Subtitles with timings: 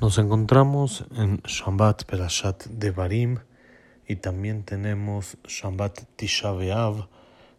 [0.00, 3.38] Nos encontramos en Shabbat Perashat Devarim
[4.08, 7.08] y también tenemos Shabbat Tisha B'Av,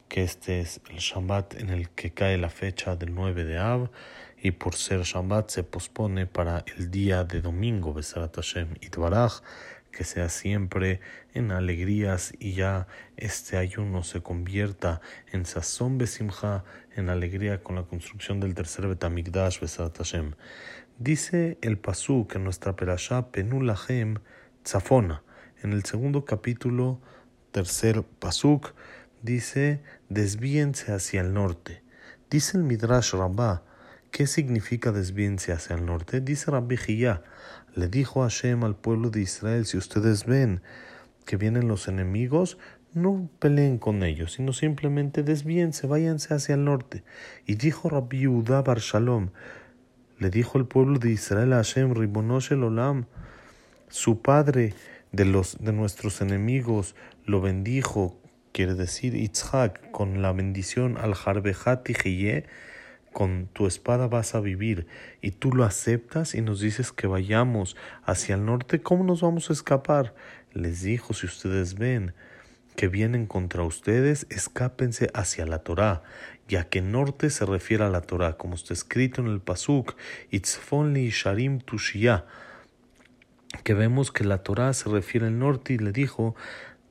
[0.10, 3.90] que este es el Shabbat en el que cae la fecha del 9 de Av
[4.44, 9.42] y por ser Shabbat se pospone para el día de domingo, Besarat Hashem Itbaraj,
[9.96, 11.00] que sea siempre
[11.34, 15.00] en alegrías y ya este ayuno se convierta
[15.32, 20.34] en sazón besimcha, en alegría con la construcción del tercer Betamigdash Besarat Hashem.
[21.00, 24.20] Dice el Pasuk en nuestra perashá Penulahem
[24.64, 25.24] Tzafona,
[25.64, 27.00] en el segundo capítulo,
[27.52, 28.74] tercer Pasuk,
[29.22, 31.84] dice desvíense hacia el norte.
[32.30, 33.64] Dice el Midrash Rabbah,
[34.12, 36.20] ¿qué significa desvíense hacia el norte?
[36.20, 37.22] Dice Rabbi Jiyah,
[37.76, 40.62] le dijo Hashem al pueblo de Israel, si ustedes ven
[41.26, 42.58] que vienen los enemigos,
[42.94, 47.04] no peleen con ellos, sino simplemente desvíense, váyanse hacia el norte.
[47.46, 49.30] Y dijo Rabbi Yehuda Bar Shalom,
[50.18, 53.06] le dijo el pueblo de Israel a Hashem, Ribonosh el Olam,
[53.90, 54.74] su padre
[55.12, 56.96] de, los, de nuestros enemigos
[57.26, 58.18] lo bendijo,
[58.54, 61.94] quiere decir Itzhak, con la bendición al Jarbejat y
[63.16, 64.88] con tu espada vas a vivir,
[65.22, 69.50] y tú lo aceptas y nos dices que vayamos hacia el norte, ¿cómo nos vamos
[69.50, 70.14] a escapar?
[70.52, 72.14] Les dijo, si ustedes ven
[72.76, 76.04] que vienen contra ustedes, escápense hacia la Torá,
[76.50, 79.96] ya que norte se refiere a la Torá, como está escrito en el Pasuk,
[80.32, 82.26] Itzfon li Sharim Tushia,
[83.64, 86.36] que vemos que la Torá se refiere al norte y le dijo,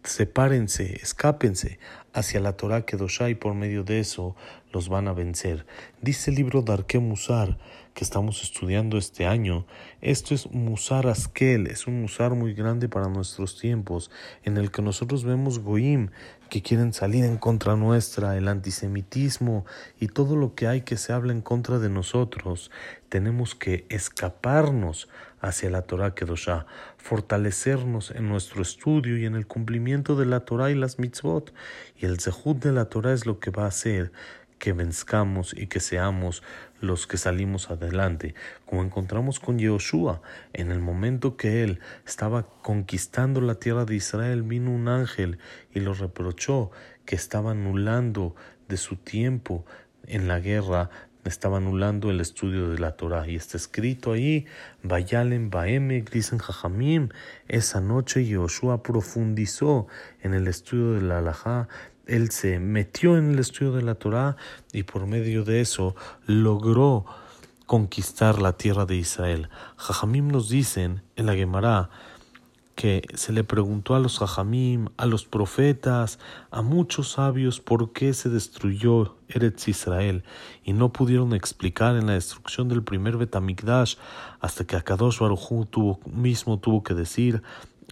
[0.04, 1.78] sepárense, escápense
[2.12, 4.36] hacia la Torá Kedoshá y por medio de eso
[4.72, 5.66] los van a vencer.
[6.00, 7.58] Dice el libro Darke Musar
[7.94, 9.66] que estamos estudiando este año.
[10.00, 14.10] Esto es Musar Askel, es un Musar muy grande para nuestros tiempos,
[14.42, 16.10] en el que nosotros vemos Goim
[16.50, 19.64] que quieren salir en contra nuestra, el antisemitismo
[19.98, 22.70] y todo lo que hay que se habla en contra de nosotros.
[23.08, 25.08] Tenemos que escaparnos
[25.40, 30.70] hacia la Torah Kedoshá, fortalecernos en nuestro estudio y en el cumplimiento de la Torah
[30.70, 31.52] y las mitzvot.
[31.96, 34.12] Y el zehut de la Torah es lo que va a hacer
[34.64, 36.42] que venzcamos y que seamos
[36.80, 40.22] los que salimos adelante, como encontramos con Yehoshua,
[40.54, 45.36] en el momento que él estaba conquistando la tierra de Israel, vino un ángel
[45.74, 46.70] y lo reprochó
[47.04, 48.36] que estaba anulando
[48.66, 49.66] de su tiempo
[50.06, 50.88] en la guerra
[51.28, 53.26] estaba anulando el estudio de la Torah.
[53.28, 54.46] Y está escrito ahí,
[54.82, 57.08] Vayalen Baeme, dicen Jajamim,
[57.48, 59.86] esa noche Yehoshua profundizó
[60.22, 61.68] en el estudio de la Alajá,
[62.06, 64.36] él se metió en el estudio de la Torah
[64.72, 65.94] y por medio de eso
[66.26, 67.04] logró
[67.66, 69.48] conquistar la tierra de Israel.
[69.76, 71.90] Jajamim nos dicen en la Gemara
[72.74, 76.18] que se le preguntó a los Jajamim, a los profetas,
[76.50, 80.24] a muchos sabios por qué se destruyó Eretz Israel
[80.64, 83.94] y no pudieron explicar en la destrucción del primer Betamigdash
[84.40, 85.50] hasta que Akadosh Baruj
[86.06, 87.42] mismo tuvo que decir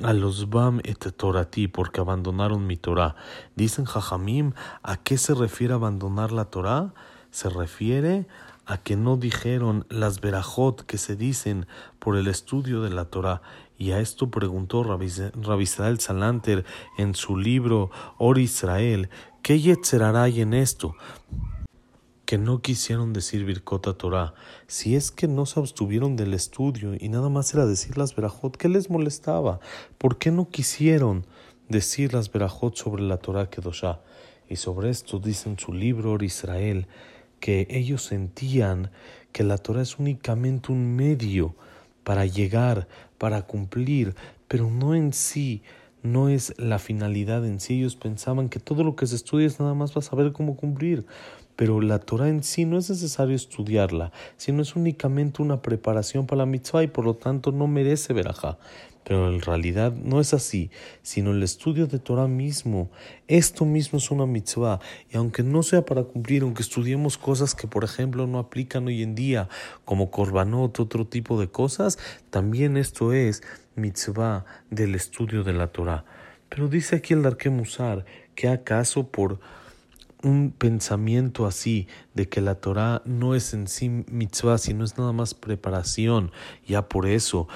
[0.03, 3.14] a los Bam et Torati porque abandonaron mi Torah.
[3.56, 6.94] Dicen Jajamim, ¿a qué se refiere abandonar la Torah?
[7.30, 8.26] Se refiere
[8.66, 11.66] a que no dijeron las verajot que se dicen
[11.98, 13.42] por el estudio de la Torah.
[13.78, 16.64] Y a esto preguntó Rabisrael Salanter
[16.98, 19.10] en su libro Or Israel,
[19.42, 20.94] ¿qué yetzerará hay en esto?
[22.32, 24.32] Que no quisieron decir Birkota Torah,
[24.66, 28.56] si es que no se abstuvieron del estudio y nada más era decir las verajot,
[28.56, 29.60] ¿qué les molestaba?
[29.98, 31.26] ¿Por qué no quisieron
[31.69, 34.00] decir las verajot sobre la Torah Kedoshá?
[34.48, 36.87] Y sobre esto dice en su libro Israel
[37.38, 38.91] que ellos sentían
[39.32, 41.54] que la Torah es únicamente un medio
[42.03, 42.88] para llegar,
[43.19, 44.15] para cumplir,
[44.48, 45.62] pero no en sí,
[46.03, 47.79] no es la finalidad en sí.
[47.79, 51.05] Ellos pensaban que todo lo que se estudia es nada más para saber cómo cumplir
[51.57, 56.39] pero la Torah en sí no es necesario estudiarla, sino es únicamente una preparación para
[56.39, 58.59] la mitzvah y por lo tanto no merece verajá.
[59.05, 60.71] Pero en realidad no es así,
[61.03, 62.89] sino el estudio de Torah mismo.
[63.27, 64.79] Esto mismo es una mitzvah.
[65.11, 69.03] Y aunque no sea para cumplir, aunque estudiemos cosas que, por ejemplo, no aplican hoy
[69.03, 69.49] en día,
[69.84, 71.99] como korbanot, otro tipo de cosas,
[72.31, 73.43] también esto es
[73.74, 76.04] mitzvah del estudio de la Torah.
[76.48, 78.04] Pero dice aquí el Darke Musar
[78.34, 79.41] que acaso por
[80.22, 85.13] un pensamiento así de que la Torah no es en sí mitzvah, sino es nada
[85.13, 86.30] más preparación,
[86.66, 87.48] ya por eso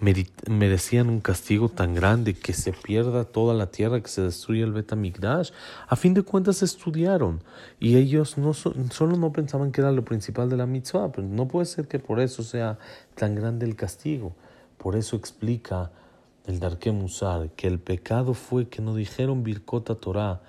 [0.00, 4.72] merecían un castigo tan grande que se pierda toda la tierra, que se destruya el
[4.72, 5.50] Betamigdash.
[5.88, 7.42] A fin de cuentas estudiaron
[7.80, 11.48] y ellos no solo no pensaban que era lo principal de la mitzvah, pero no
[11.48, 12.78] puede ser que por eso sea
[13.16, 14.36] tan grande el castigo.
[14.78, 15.92] Por eso explica
[16.46, 20.40] el Darke Musar, que el pecado fue que no dijeron Birkota Torah,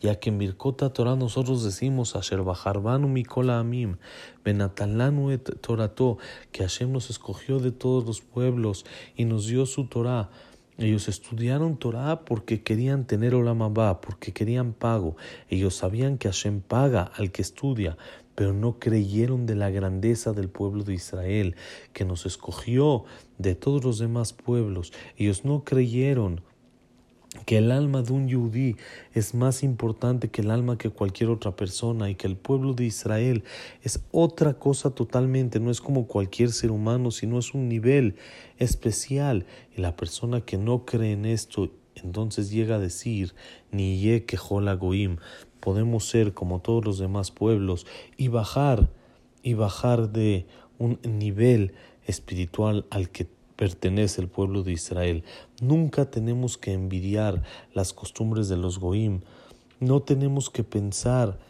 [0.00, 3.96] ya que en Birkota Torah nosotros decimos Asher Bajarbanu Mikola Amim,
[4.44, 6.18] Benatalanu et Torato,
[6.52, 8.84] que Hashem nos escogió de todos los pueblos
[9.16, 10.28] y nos dio su Torah.
[10.78, 13.72] Ellos estudiaron Torah porque querían tener Olam
[14.02, 15.16] porque querían pago.
[15.48, 17.96] Ellos sabían que Hashem paga al que estudia,
[18.36, 21.56] pero no creyeron de la grandeza del pueblo de Israel,
[21.92, 23.04] que nos escogió
[23.38, 24.92] de todos los demás pueblos.
[25.16, 26.42] Ellos no creyeron
[27.44, 28.76] que el alma de un yudí
[29.12, 32.84] es más importante que el alma que cualquier otra persona y que el pueblo de
[32.84, 33.44] Israel
[33.82, 38.16] es otra cosa totalmente, no es como cualquier ser humano, sino es un nivel
[38.58, 39.46] especial.
[39.76, 43.34] Y la persona que no cree en esto, entonces llega a decir,
[43.70, 45.16] ni ye que goim,
[45.66, 48.88] podemos ser como todos los demás pueblos y bajar,
[49.42, 50.46] y bajar de
[50.78, 51.74] un nivel
[52.04, 53.26] espiritual al que
[53.56, 55.24] pertenece el pueblo de Israel.
[55.60, 57.42] Nunca tenemos que envidiar
[57.74, 59.22] las costumbres de los goim.
[59.80, 61.40] No tenemos que pensar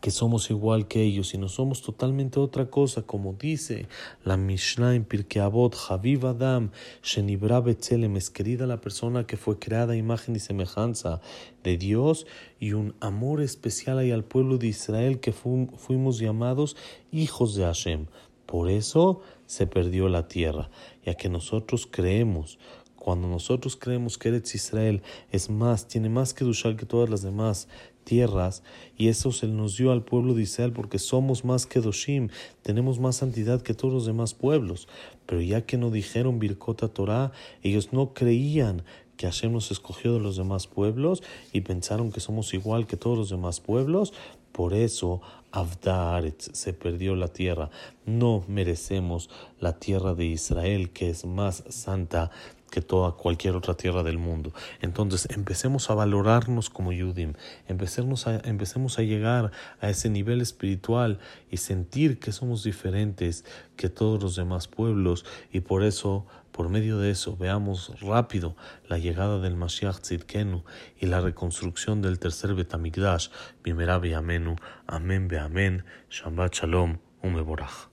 [0.00, 3.86] que somos igual que ellos, sino somos totalmente otra cosa, como dice
[4.24, 6.70] la Mishnah en Pirkei Avot, Javiv Adam,
[7.02, 11.20] Shenibra Betzelem, es querida la persona que fue creada imagen y semejanza
[11.64, 12.26] de Dios,
[12.60, 16.76] y un amor especial hay al pueblo de Israel que fuimos llamados
[17.10, 18.06] hijos de Hashem.
[18.46, 20.70] Por eso se perdió la tierra,
[21.04, 22.58] ya que nosotros creemos,
[22.96, 27.22] cuando nosotros creemos que Eretz Israel es más, tiene más que dushar que todas las
[27.22, 27.68] demás
[28.08, 28.62] tierras,
[28.96, 32.30] y eso se nos dio al pueblo de Israel porque somos más que Doshim,
[32.62, 34.88] tenemos más santidad que todos los demás pueblos.
[35.26, 37.32] Pero ya que no dijeron Birkota Torah,
[37.62, 38.82] ellos no creían
[39.18, 41.22] que Hashem nos escogió de los demás pueblos
[41.52, 44.14] y pensaron que somos igual que todos los demás pueblos,
[44.52, 45.20] por eso
[45.52, 47.68] Avdaret se perdió la tierra.
[48.06, 49.28] No merecemos
[49.60, 52.30] la tierra de Israel, que es más santa
[52.70, 54.52] que toda cualquier otra tierra del mundo.
[54.80, 57.34] Entonces empecemos a valorarnos como Yudim,
[57.66, 59.50] empecemos a, empecemos a llegar
[59.80, 61.18] a ese nivel espiritual
[61.50, 63.44] y sentir que somos diferentes
[63.76, 65.24] que todos los demás pueblos.
[65.52, 66.26] Y por eso
[66.58, 68.56] por medio de eso veamos rápido
[68.88, 70.64] la llegada del Mashiach Tzidkenu
[70.98, 73.28] y la reconstrucción del tercer Betamigdash,
[73.62, 74.56] Bimera Amenu,
[74.88, 77.87] Amén Be Amén, Shabbat Shalom, Umeborach.